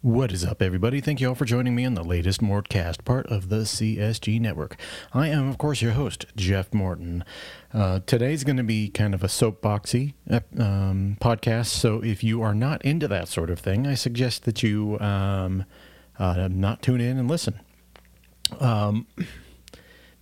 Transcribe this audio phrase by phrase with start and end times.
[0.00, 1.00] What is up, everybody?
[1.00, 4.76] Thank you all for joining me on the latest Mortcast, part of the CSG network.
[5.12, 7.24] I am, of course, your host, Jeff Morton.
[7.74, 10.14] Uh, today's going to be kind of a soapboxy
[10.56, 14.62] um, podcast, so if you are not into that sort of thing, I suggest that
[14.62, 15.64] you um,
[16.16, 17.58] uh, not tune in and listen.
[18.60, 19.08] Um,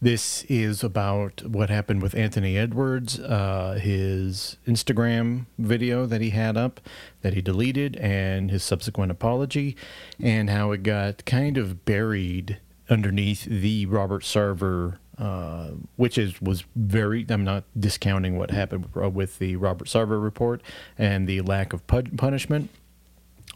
[0.07, 6.57] this is about what happened with Anthony Edwards, uh, his Instagram video that he had
[6.57, 6.81] up
[7.23, 9.75] that he deleted, and his subsequent apology,
[10.23, 16.63] and how it got kind of buried underneath the Robert Sarver, uh, which is was
[16.77, 17.27] very.
[17.29, 20.63] I'm not discounting what happened with the Robert Sarver report
[20.97, 22.71] and the lack of punishment,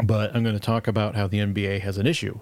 [0.02, 2.40] but I'm going to talk about how the NBA has an issue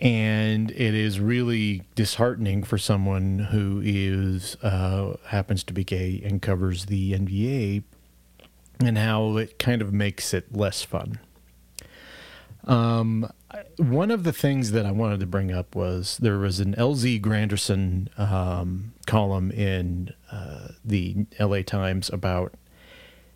[0.00, 6.42] and it is really disheartening for someone who is uh, happens to be gay and
[6.42, 7.84] covers the NBA,
[8.80, 11.20] and how it kind of makes it less fun.
[12.66, 13.30] Um,
[13.76, 17.20] one of the things that I wanted to bring up was there was an LZ
[17.20, 22.54] Granderson um, column in uh, the LA Times about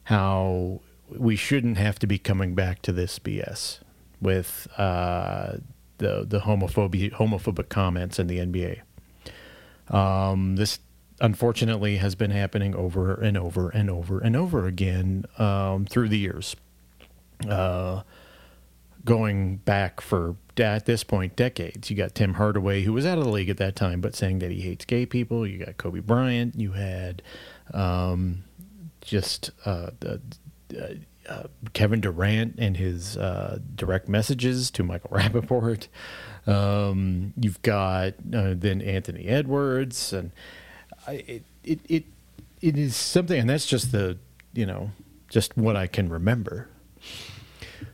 [0.04, 3.80] how we shouldn't have to be coming back to this BS
[4.20, 5.58] with uh,
[5.98, 8.80] the the homophobia homophobic comments in the NBA.
[9.94, 10.78] Um, this
[11.20, 16.18] unfortunately has been happening over and over and over and over again um, through the
[16.18, 16.56] years.
[17.48, 18.02] Uh,
[19.04, 21.90] going back for at this point decades.
[21.90, 24.40] You got Tim Hardaway, who was out of the league at that time, but saying
[24.40, 25.46] that he hates gay people.
[25.46, 26.58] You got Kobe Bryant.
[26.58, 27.22] You had
[27.72, 28.44] um,
[29.00, 30.20] just uh, the,
[30.76, 30.94] uh,
[31.28, 35.88] uh, Kevin Durant and his uh, direct messages to Michael Rapaport.
[36.46, 40.32] Um, you've got uh, then Anthony Edwards, and
[41.06, 42.04] I, it, it it
[42.60, 44.18] it is something, and that's just the
[44.54, 44.90] you know
[45.28, 46.68] just what I can remember.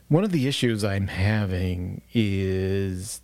[0.07, 3.21] One of the issues I'm having is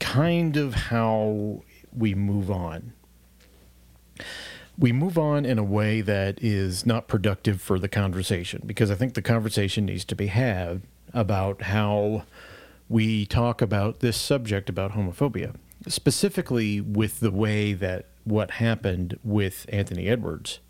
[0.00, 1.62] kind of how
[1.92, 2.94] we move on
[4.80, 8.94] we move on in a way that is not productive for the conversation because I
[8.94, 10.80] think the conversation needs to be had
[11.12, 12.24] about how
[12.88, 15.54] we talk about this subject about homophobia,
[15.86, 20.60] specifically with the way that what happened with Anthony Edwards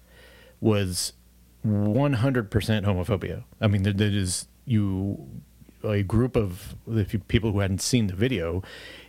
[0.61, 1.13] was
[1.65, 3.45] 100% homophobia.
[3.61, 5.29] I mean, that is you
[5.85, 8.63] a group of you, people who hadn't seen the video,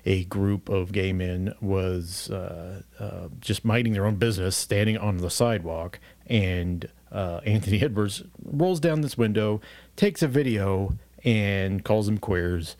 [0.05, 5.17] a group of gay men was uh, uh, just minding their own business, standing on
[5.17, 9.61] the sidewalk, and uh, Anthony Edwards rolls down this window,
[9.95, 12.75] takes a video, and calls them queers,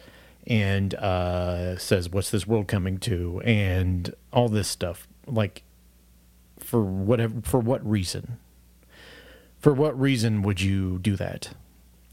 [0.47, 5.07] and uh, says, "What's this world coming to?" and all this stuff.
[5.27, 5.63] Like,
[6.59, 8.37] for whatever, for what reason?
[9.59, 11.53] For what reason would you do that?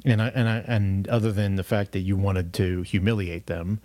[0.04, 3.80] And I, and I, and other than the fact that you wanted to humiliate them,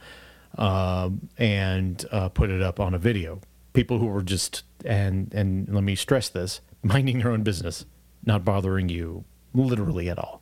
[0.57, 3.40] um, and uh, put it up on a video,
[3.74, 7.85] people who were just and and let me stress this, minding their own business,
[8.25, 9.23] not bothering you
[9.53, 10.41] literally at all.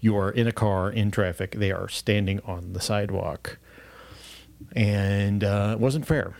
[0.00, 1.52] You are in a car in traffic.
[1.52, 3.58] They are standing on the sidewalk,
[4.72, 6.34] and uh, it wasn't fair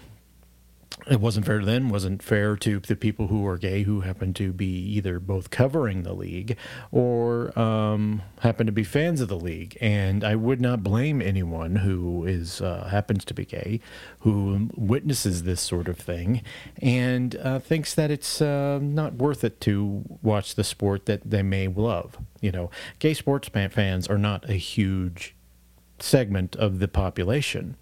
[1.08, 4.34] it wasn't fair to them, wasn't fair to the people who are gay who happen
[4.34, 6.56] to be either both covering the league
[6.90, 9.78] or um, happen to be fans of the league.
[9.80, 13.80] And I would not blame anyone who is uh, happens to be gay,
[14.20, 16.42] who witnesses this sort of thing,
[16.82, 21.42] and uh, thinks that it's uh, not worth it to watch the sport that they
[21.42, 22.18] may love.
[22.40, 25.34] You know, gay sports fans are not a huge
[25.98, 27.76] segment of the population.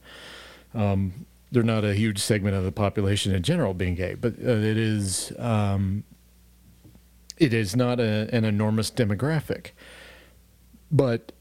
[0.75, 4.51] Um, they're not a huge segment of the population in general being gay, but uh,
[4.51, 6.03] it is um,
[7.39, 9.71] it is not a, an enormous demographic.
[10.91, 11.33] But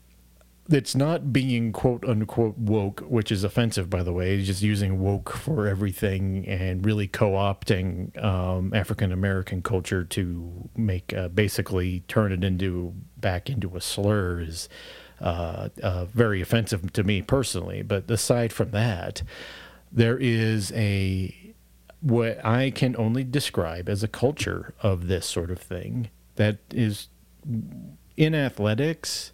[0.69, 4.41] it's not being quote unquote woke, which is offensive, by the way.
[4.43, 11.11] just using woke for everything and really co opting um, African American culture to make
[11.11, 14.69] uh, basically turn it into back into a slur is
[15.19, 17.81] uh, uh, very offensive to me personally.
[17.81, 19.23] But aside from that,
[19.93, 21.53] there is a
[22.01, 27.07] what I can only describe as a culture of this sort of thing that is
[28.17, 29.31] in athletics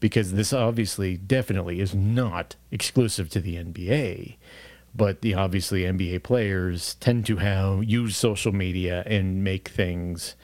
[0.00, 4.36] because this obviously definitely is not exclusive to the NBA
[4.94, 10.36] but the obviously NBA players tend to have use social media and make things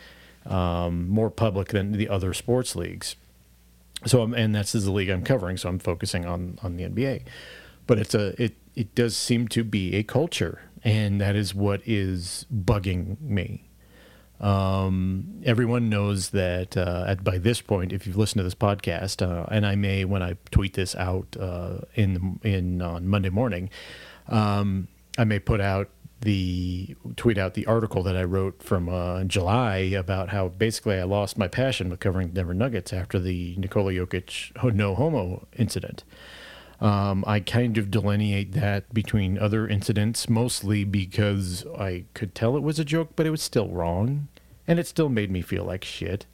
[0.47, 3.17] um, more public than the other sports leagues.
[4.07, 7.23] So, and that's the league I'm covering, so I'm focusing on on the NBA.
[7.87, 11.81] But it's a it it does seem to be a culture, and that is what
[11.87, 13.71] is bugging me.
[14.41, 19.21] Um, everyone knows that uh, at, by this point, if you've listened to this podcast,
[19.21, 23.69] uh, and I may when I tweet this out uh, in in on Monday morning,
[24.29, 24.89] um,
[25.19, 25.91] I may put out
[26.23, 31.05] the tweet out the article that I wrote from uh, July about how basically I
[31.05, 36.05] lost my passion with covering Denver Nuggets after the Nikola Jokic no homo incident.
[36.81, 42.63] Um, I kind of delineate that between other incidents, mostly because I could tell it
[42.63, 44.29] was a joke, but it was still wrong,
[44.67, 46.25] and it still made me feel like shit.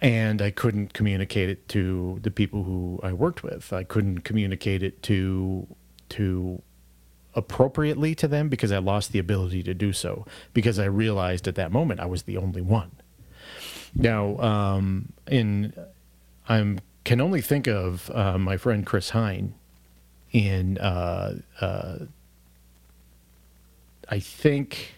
[0.00, 3.72] And I couldn't communicate it to the people who I worked with.
[3.72, 5.66] I couldn't communicate it to
[6.10, 6.62] to
[7.34, 11.54] appropriately to them because I lost the ability to do so because I realized at
[11.54, 12.90] that moment I was the only one.
[13.94, 15.72] Now, um, in
[16.48, 19.54] I'm can only think of uh, my friend Chris Hine
[20.30, 21.98] in, uh, uh,
[24.08, 24.94] I think,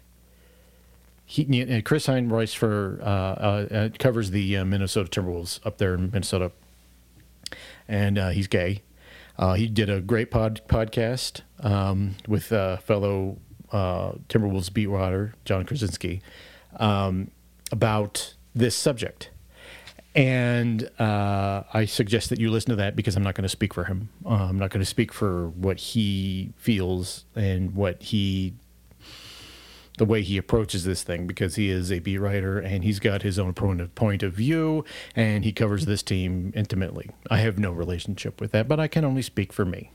[1.25, 6.11] he, Chris Hine writes for, uh, uh, uh, covers the Minnesota Timberwolves up there in
[6.11, 6.53] Minnesota,
[7.89, 8.83] and he's gay.
[9.57, 13.39] he did a great pod, podcast um, with fellow
[13.73, 16.21] Timberwolves beat writer Jon Krawczynski
[16.77, 17.31] um,
[17.73, 19.31] about this subject
[20.15, 23.75] and uh, I suggest that you listen to that because I'm not going to speak
[23.75, 24.11] for him.
[24.25, 28.55] Uh, I'm not going to speak for what he feels and what he,
[29.99, 33.23] the way he approaches this thing, because he is a beat writer and he's got
[33.23, 34.85] his own point of view
[35.17, 37.11] and he covers this team intimately.
[37.31, 39.91] I have no relationship with that, but I can only speak for me.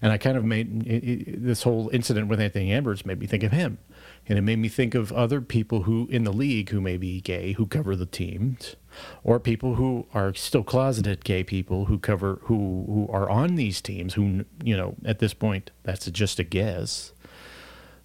[0.00, 3.26] And I kind of made it, it, this whole incident with Anthony Edwards made me
[3.26, 3.78] think of him.
[4.26, 7.20] And it made me think of other people who in the league who may be
[7.20, 8.76] gay who cover the teams
[9.22, 13.80] or people who are still closeted gay people who cover who who are on these
[13.80, 17.12] teams who you know at this point that's just a guess.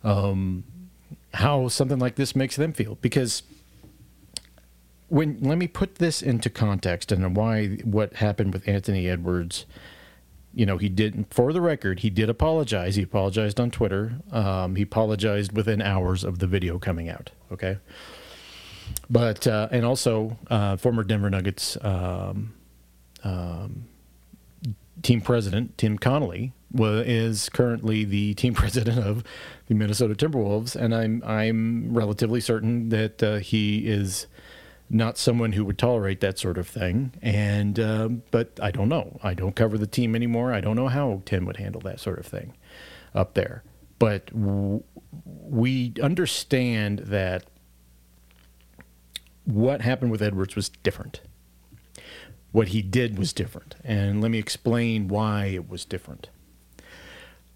[0.04, 0.64] Um,
[1.36, 2.96] how something like this makes them feel.
[3.02, 3.44] Because
[5.10, 9.66] when let me put this into context and why what happened with Anthony Edwards
[10.54, 12.96] you know he didn't, for the record he did apologize.
[12.96, 14.20] He apologized on Twitter.
[14.32, 17.78] Um, he apologized within hours of the video coming out okay?
[19.10, 22.54] But uh, and also uh, former Denver Nuggets um,
[23.24, 23.86] um,
[25.02, 29.24] team president Tim Connolly is currently the team president of
[29.68, 34.28] the Minnesota Timberwolves, and I'm I'm relatively certain that uh, he is
[34.90, 37.14] not someone who would tolerate that sort of thing.
[37.22, 39.20] And um, but I don't know.
[39.24, 40.54] I don't cover the team anymore.
[40.54, 42.54] I don't know how Tim would handle that sort of thing
[43.14, 43.64] up there.
[44.00, 44.84] But w-
[45.24, 47.46] we understand that
[49.46, 51.22] what happened with Edwards was different.
[52.52, 53.76] What he did was different.
[53.84, 56.30] And let me explain why it was different.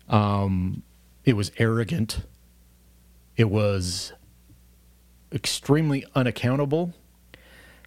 [0.09, 0.83] Um,
[1.23, 2.21] it was arrogant,
[3.37, 4.11] it was
[5.31, 6.93] extremely unaccountable,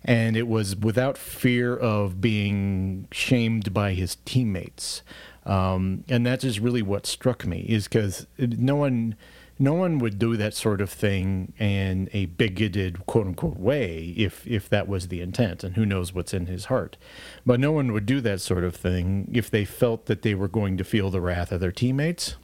[0.05, 5.03] and it was without fear of being shamed by his teammates.
[5.45, 9.17] Um, and that is really what struck me, is because no one
[9.59, 14.47] no one would do that sort of thing in a bigoted quote unquote way if
[14.47, 16.97] if that was the intent and who knows what's in his heart
[17.47, 20.49] but no one would do that sort of thing if they felt that they were
[20.49, 22.37] going to feel the wrath of their teammates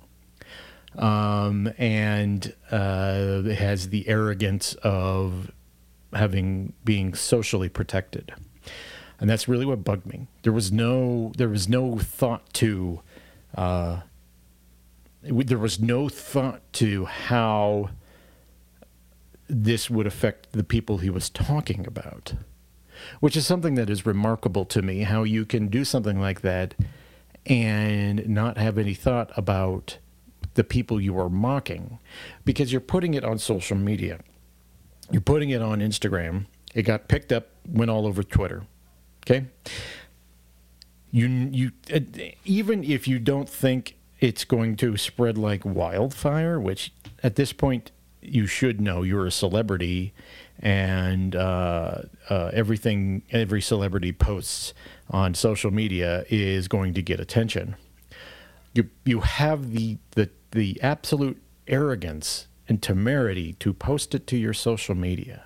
[0.96, 5.50] um, and uh, has the arrogance of
[6.14, 8.32] having being socially protected
[9.20, 13.00] and that's really what bugged me there was no there was no thought to
[13.54, 14.00] uh,
[15.22, 17.90] there was no thought to how
[19.48, 22.34] this would affect the people he was talking about,
[23.20, 25.02] which is something that is remarkable to me.
[25.02, 26.74] How you can do something like that
[27.46, 29.98] and not have any thought about
[30.54, 31.98] the people you are mocking
[32.44, 34.20] because you're putting it on social media.
[35.10, 36.46] You're putting it on Instagram.
[36.74, 38.64] It got picked up, went all over Twitter.
[39.24, 39.46] Okay?
[41.10, 42.00] You you uh,
[42.44, 46.92] even if you don't think it's going to spread like wildfire, which
[47.22, 47.90] at this point
[48.22, 50.14] you should know you're a celebrity
[50.60, 54.72] and uh, uh, everything every celebrity posts
[55.10, 57.76] on social media is going to get attention.
[58.72, 64.54] You you have the the the absolute arrogance and temerity to post it to your
[64.54, 65.44] social media.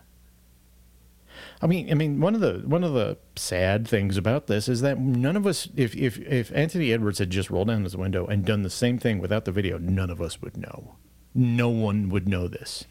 [1.60, 4.80] I mean, I mean, one of the one of the sad things about this is
[4.82, 8.26] that none of us, if if if Anthony Edwards had just rolled down his window
[8.26, 10.94] and done the same thing without the video, none of us would know.
[11.34, 12.84] No one would know this.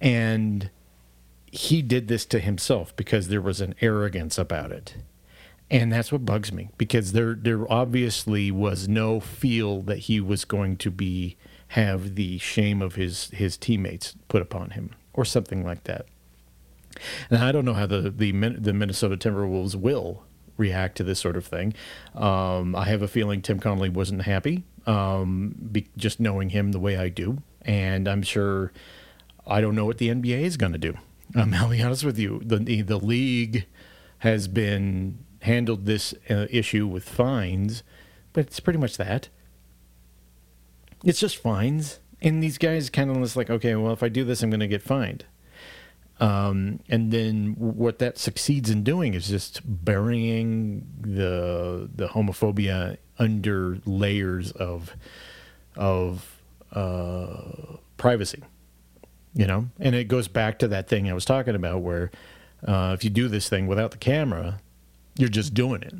[0.00, 0.70] And
[1.52, 4.96] he did this to himself because there was an arrogance about it.
[5.70, 10.46] And that's what bugs me because there there obviously was no feel that he was
[10.46, 11.36] going to be
[11.68, 16.06] have the shame of his his teammates put upon him or something like that.
[17.30, 20.24] And I don't know how the the, the Minnesota Timberwolves will
[20.56, 21.74] react to this sort of thing.
[22.14, 26.78] Um, I have a feeling Tim Connolly wasn't happy, um, be, just knowing him the
[26.78, 28.72] way I do, and I'm sure
[29.46, 30.94] I don't know what the NBA is going to do.
[31.34, 33.66] Um, I'll be honest with you, the the league
[34.18, 37.82] has been handled this uh, issue with fines,
[38.32, 39.28] but it's pretty much that.
[41.04, 44.24] It's just fines, and these guys kind of just like, okay, well, if I do
[44.24, 45.24] this, I'm going to get fined.
[46.20, 53.78] Um, and then what that succeeds in doing is just burying the the homophobia under
[53.84, 54.92] layers of
[55.76, 56.40] of
[56.72, 58.42] uh, privacy,
[59.34, 59.70] you know.
[59.80, 62.10] And it goes back to that thing I was talking about, where
[62.66, 64.60] uh, if you do this thing without the camera,
[65.18, 65.94] you're just doing it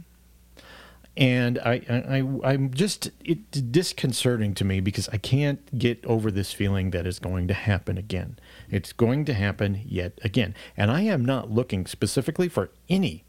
[1.16, 6.52] and I, I, I'm just it's disconcerting to me because I can't get over this
[6.52, 8.38] feeling that it's going to happen again.
[8.68, 13.24] It's going to happen yet again, and I am not looking specifically for any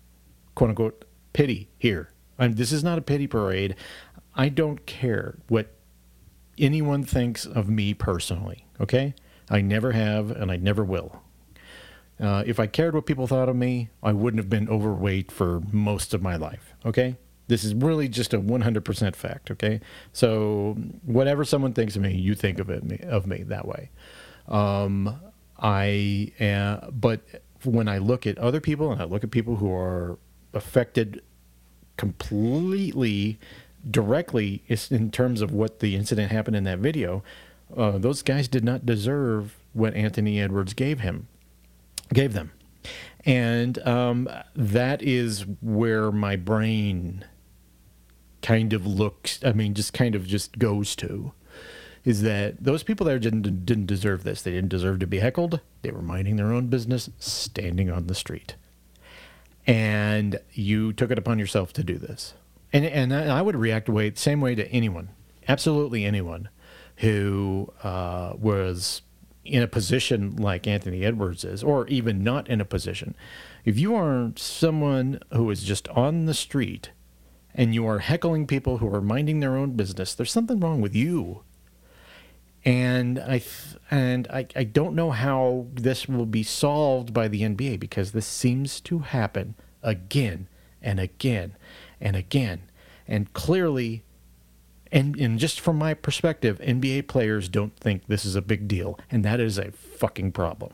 [0.55, 2.09] quote unquote pity here.
[2.39, 3.75] I'm, this is not a pity parade.
[4.33, 5.75] I don't care what
[6.57, 8.65] anyone thinks of me personally.
[8.81, 9.13] Okay,
[9.49, 11.21] I never have, and I never will.
[12.19, 15.61] Uh, if I cared what people thought of me, I wouldn't have been overweight for
[15.71, 16.73] most of my life.
[16.85, 19.79] Okay, this is really just a 100% fact, okay?
[20.13, 23.89] So whatever someone thinks of me, you think of it of me that way.
[24.47, 25.19] Um,
[25.59, 27.21] I am, but
[27.63, 30.17] when I look at other people and I look at people who are
[30.53, 31.21] affected
[31.97, 33.39] completely
[33.89, 37.23] directly in terms of what the incident happened in that video,
[37.75, 41.27] uh, those guys did not deserve what Anthony Edwards gave him,
[42.13, 42.51] gave them.
[43.25, 47.25] And um, that is where my brain
[48.45, 51.33] kind of looks, I mean, just kind of just goes to
[52.03, 54.43] is that those people there didn't didn't deserve this.
[54.43, 55.59] They didn't deserve to be heckled.
[55.81, 58.55] They were minding their own business, standing on the street,
[59.65, 62.35] and you took it upon yourself to do this.
[62.71, 65.09] And and I would react the same way to anyone,
[65.47, 66.49] absolutely anyone,
[66.97, 69.01] who uh, was
[69.43, 73.15] in a position like Anthony Edwards is, or even not in a position.
[73.63, 76.91] If you are someone who is just on the street
[77.55, 80.93] and you are heckling people who are minding their own business, there's something wrong with
[80.93, 81.41] you.
[82.65, 83.41] And I
[83.89, 88.25] and I, I don't know how this will be solved by the NBA because this
[88.25, 90.47] seems to happen again
[90.81, 91.55] and again
[92.01, 92.63] and again.
[93.07, 94.03] And clearly
[94.91, 98.99] and, and just from my perspective, NBA players don't think this is a big deal,
[99.11, 100.73] and that is a fucking problem.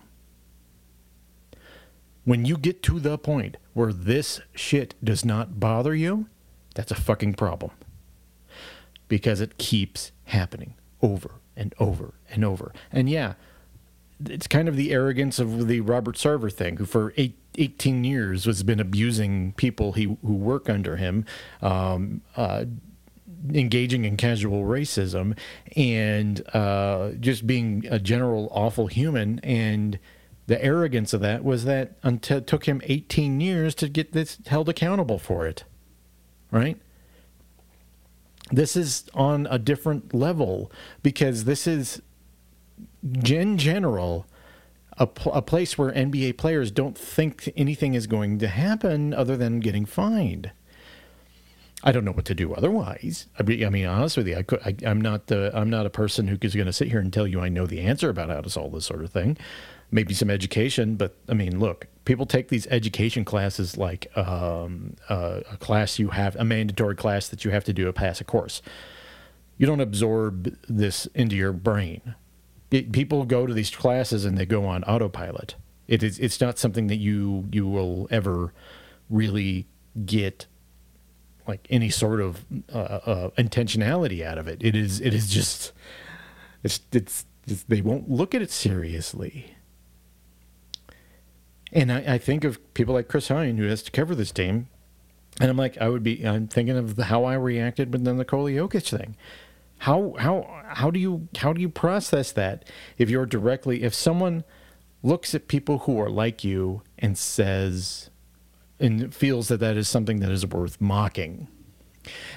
[2.24, 6.28] When you get to the point where this shit does not bother you,
[6.74, 7.72] that's a fucking problem.
[9.08, 12.74] Because it keeps happening over and over and over.
[12.92, 13.34] And yeah,
[14.26, 18.46] it's kind of the arrogance of the Robert Sarver thing, who for eight, 18 years
[18.46, 21.26] has been abusing people he, who work under him,
[21.62, 22.66] um, uh,
[23.54, 25.38] engaging in casual racism,
[25.76, 29.40] and uh, just being a general awful human.
[29.40, 30.00] And
[30.48, 34.38] the arrogance of that was that until it took him 18 years to get this
[34.46, 35.64] held accountable for it
[36.52, 36.78] right?
[38.52, 42.02] This is on a different level because this is,
[43.02, 44.26] in general,
[44.98, 49.38] a, pl- a place where NBA players don't think anything is going to happen other
[49.38, 50.52] than getting fined.
[51.84, 53.26] I don't know what to do otherwise.
[53.40, 55.86] I mean, I mean honest with you, I could, I, am not the, I'm not
[55.86, 58.10] a person who is going to sit here and tell you I know the answer
[58.10, 59.38] about how to solve this sort of thing.
[59.92, 65.42] Maybe some education, but I mean, look, people take these education classes like um, uh,
[65.52, 68.24] a class you have a mandatory class that you have to do to pass a
[68.24, 68.62] course.
[69.58, 72.16] You don't absorb this into your brain.
[72.72, 75.56] It, people go to these classes and they go on autopilot.
[75.88, 78.54] It is it's not something that you you will ever
[79.10, 79.68] really
[80.06, 80.48] get
[81.48, 84.64] like any sort of uh, uh, intentionality out of it.
[84.64, 85.74] It is it is just
[86.64, 89.54] it's, it's it's they won't look at it seriously
[91.72, 94.68] and I, I think of people like Chris Hine who has to cover this team,
[95.40, 96.26] and I'm like, I would be.
[96.26, 99.16] I'm thinking of the, how I reacted with the Nikola Jokic thing.
[99.80, 104.44] How how how do you how do you process that if you're directly if someone
[105.04, 108.12] looks at people who are like you and says
[108.82, 111.48] and feels that that is something that is worth mocking.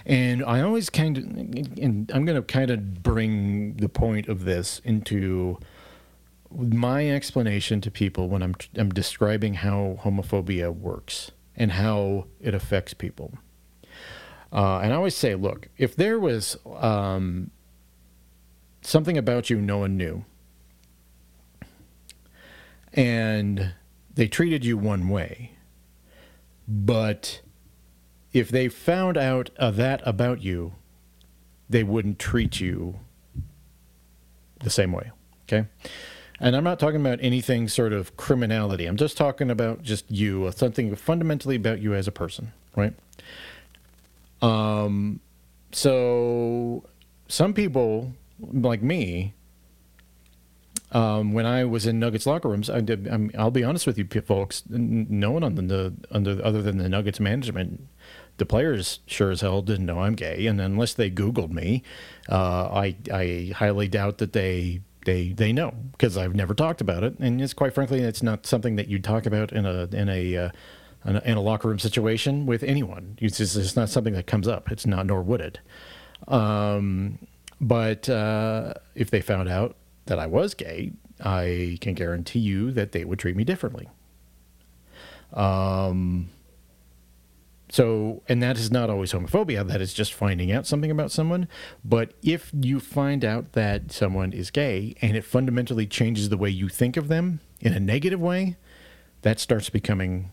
[0.04, 4.44] And I always kind of, and I'm going to kind of bring the point of
[4.44, 5.58] this into
[6.56, 12.94] my explanation to people when I'm, I'm describing how homophobia works and how it affects
[12.94, 13.38] people.
[14.52, 17.50] Uh, and I always say, look, if there was um,
[18.82, 20.24] something about you no one knew,
[22.92, 23.74] and
[24.14, 25.56] they treated you one way,
[26.68, 27.40] but
[28.32, 30.74] if they found out uh, that about you,
[31.68, 33.00] they wouldn't treat you
[34.60, 35.10] the same way.
[35.44, 35.68] Okay.
[36.44, 38.84] And I'm not talking about anything sort of criminality.
[38.84, 42.92] I'm just talking about just you, something fundamentally about you as a person, right?
[44.42, 45.20] Um,
[45.72, 46.84] so
[47.28, 49.32] some people like me,
[50.92, 53.08] um, when I was in Nuggets locker rooms, I did.
[53.08, 54.64] I will be honest with you, folks.
[54.68, 57.88] No one on the, under other than the Nuggets management,
[58.36, 60.46] the players sure as hell didn't know I'm gay.
[60.46, 61.82] And unless they Googled me,
[62.28, 67.04] uh, I I highly doubt that they they they know because I've never talked about
[67.04, 70.08] it, and it's quite frankly, it's not something that you'd talk about in a in
[70.08, 70.50] a uh,
[71.06, 73.18] in a, locker room situation with anyone.
[73.20, 74.70] It's just it's not something that comes up.
[74.70, 75.60] It's not, nor would it.
[76.28, 77.18] Um,
[77.60, 82.92] but uh, if they found out that I was gay, I can guarantee you that
[82.92, 83.88] they would treat me differently.
[85.32, 86.30] Um,
[87.74, 91.48] so, and that is not always homophobia, that is just finding out something about someone.
[91.84, 96.50] But if you find out that someone is gay and it fundamentally changes the way
[96.50, 98.58] you think of them in a negative way,
[99.22, 100.30] that starts becoming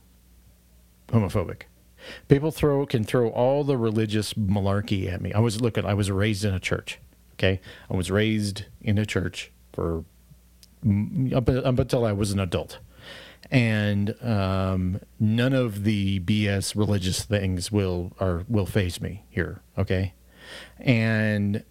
[1.08, 1.64] homophobic.
[2.28, 5.34] People throw can throw all the religious malarkey at me.
[5.34, 7.00] I was look at I was raised in a church.
[7.34, 10.06] Okay, I was raised in a church for
[11.34, 12.78] up, up until I was an adult,
[13.52, 18.14] and um, none of the BS religious things will
[18.48, 19.62] will faze me here.
[19.78, 20.14] Okay,
[20.80, 21.64] and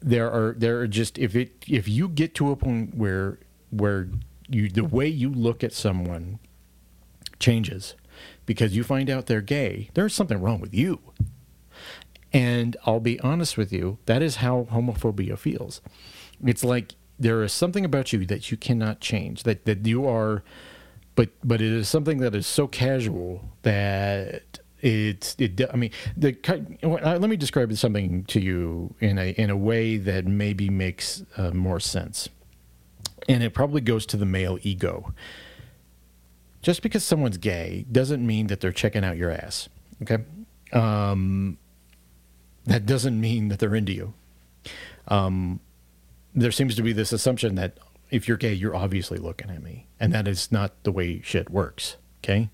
[0.00, 3.40] there are there are just if it if you get to a point where
[3.70, 4.08] where
[4.48, 6.38] you the way you look at someone
[7.38, 7.96] changes
[8.46, 11.00] because you find out they're gay, there's something wrong with you.
[12.32, 15.80] And I'll be honest with you, that is how homophobia feels.
[16.44, 20.42] It's like there is something about you that you cannot change, that, that you are,
[21.16, 25.60] but but it is something that is so casual that it's it.
[25.72, 26.36] I mean, the
[26.82, 31.50] let me describe something to you in a in a way that maybe makes uh,
[31.50, 32.28] more sense,
[33.28, 35.12] and it probably goes to the male ego
[36.66, 39.68] just because someone's gay doesn't mean that they're checking out your ass.
[40.02, 40.18] Okay.
[40.72, 41.58] Um,
[42.64, 44.14] that doesn't mean that they're into you.
[45.06, 45.60] Um,
[46.34, 47.78] there seems to be this assumption that
[48.10, 49.86] if you're gay, you're obviously looking at me.
[49.98, 51.96] And that is not the way shit works.
[52.22, 52.50] Okay.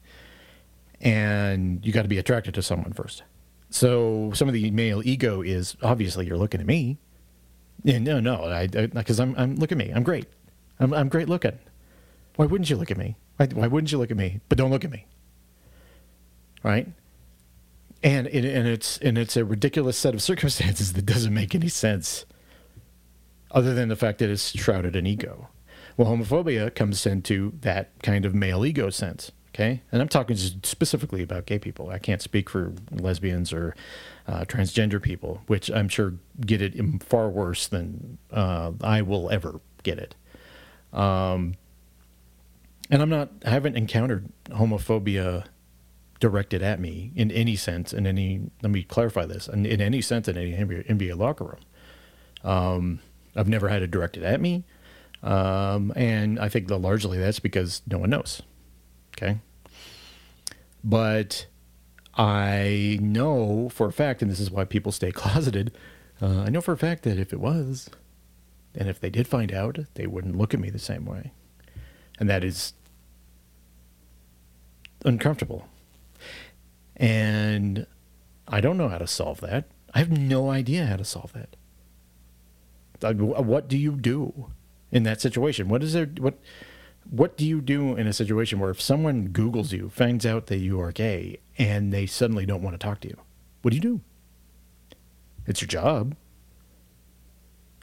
[1.01, 3.23] And you got to be attracted to someone first.
[3.71, 6.99] So some of the male ego is obviously you're looking at me.
[7.85, 9.91] No, no, I because I'm I'm look at me.
[9.91, 10.27] I'm great.
[10.79, 11.59] I'm I'm great looking.
[12.37, 13.17] Why wouldn't you look at me?
[13.37, 14.41] Why, why wouldn't you look at me?
[14.49, 15.07] But don't look at me.
[16.62, 16.87] Right?
[18.05, 21.69] And it, and it's and it's a ridiculous set of circumstances that doesn't make any
[21.69, 22.25] sense,
[23.53, 25.49] other than the fact that it's shrouded in ego.
[25.97, 29.31] Well, homophobia comes into that kind of male ego sense.
[29.55, 31.91] Okay, and I'm talking specifically about gay people.
[31.91, 33.77] I can't speak for lesbians or
[34.27, 39.61] uh, transgender people, which I'm sure get it far worse than uh, I will ever
[39.83, 40.15] get it.
[40.91, 41.57] Um,
[42.91, 45.45] and I'm not, I haven't encountered homophobia
[46.19, 50.01] directed at me in any sense, in any, let me clarify this, in, in any
[50.01, 51.61] sense in any NBA, NBA locker room.
[52.45, 53.01] Um,
[53.35, 54.64] I've never had it directed at me.
[55.23, 58.42] Um, and I think that largely that's because no one knows.
[59.16, 59.38] Okay.
[60.83, 61.47] But
[62.14, 65.73] I know for a fact, and this is why people stay closeted,
[66.21, 67.88] uh, I know for a fact that if it was,
[68.75, 71.33] and if they did find out, they wouldn't look at me the same way.
[72.18, 72.75] And that is
[75.05, 75.66] uncomfortable.
[76.97, 77.87] And
[78.47, 79.64] I don't know how to solve that.
[79.95, 81.57] I have no idea how to solve that.
[83.03, 84.51] What do you do
[84.91, 85.69] in that situation?
[85.69, 86.07] What is there?
[86.07, 86.38] What
[87.11, 90.59] what do you do in a situation where if someone Google's you, finds out that
[90.59, 93.19] you are gay, and they suddenly don't want to talk to you?
[93.62, 94.01] What do you do?
[95.47, 96.15] It's your job,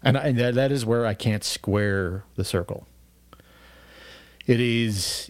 [0.04, 2.88] and, I, and that, that is where I can't square the circle.
[4.48, 5.30] It is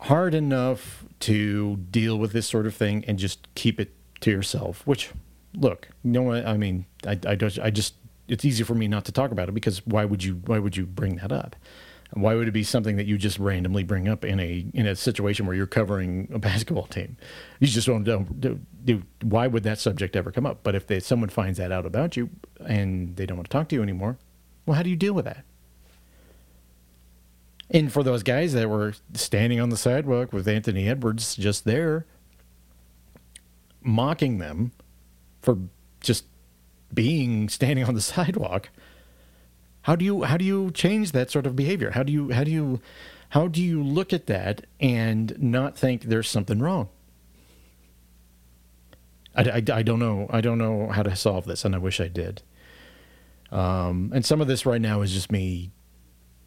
[0.00, 4.86] hard enough to deal with this sort of thing and just keep it to yourself.
[4.86, 5.10] Which,
[5.54, 6.46] look, what?
[6.46, 7.94] I mean, I, I, don't, I just,
[8.28, 10.76] it's easy for me not to talk about it because why would you, why would
[10.76, 11.56] you bring that up?
[12.12, 14.94] Why would it be something that you just randomly bring up in a in a
[14.94, 17.16] situation where you're covering a basketball team?
[17.58, 18.04] You just don't
[18.40, 20.60] do, do why would that subject ever come up?
[20.62, 22.30] But if they, someone finds that out about you
[22.64, 24.18] and they don't want to talk to you anymore,
[24.64, 25.44] well, how do you deal with that?
[27.70, 32.06] And for those guys that were standing on the sidewalk with Anthony Edwards just there,
[33.82, 34.70] mocking them
[35.42, 35.58] for
[36.00, 36.24] just
[36.92, 38.70] being standing on the sidewalk,
[39.82, 41.92] how do you how do you change that sort of behavior?
[41.92, 42.80] How do you how do you
[43.30, 46.88] How do you look at that and not think there's something wrong?
[49.36, 50.26] I, I, I don't know.
[50.30, 52.42] I don't know how to solve this, and I wish I did.
[53.52, 55.70] Um, and some of this right now is just me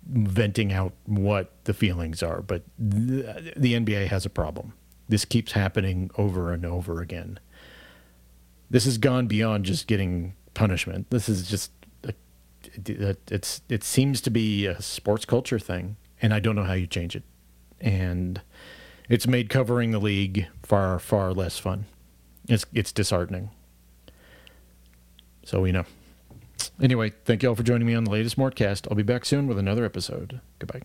[0.05, 4.73] venting out what the feelings are, but the, the NBA has a problem.
[5.07, 7.39] This keeps happening over and over again.
[8.69, 11.09] This has gone beyond just getting punishment.
[11.09, 11.71] This is just
[12.03, 12.13] a,
[13.31, 16.87] it's it seems to be a sports culture thing, and I don't know how you
[16.87, 17.23] change it.
[17.81, 18.41] And
[19.09, 21.85] it's made covering the league far far less fun.
[22.47, 23.51] It's it's disheartening.
[25.43, 25.85] So we know.
[26.81, 28.87] Anyway, thank you all for joining me on the latest Mortcast.
[28.89, 30.41] I'll be back soon with another episode.
[30.59, 30.81] Goodbye.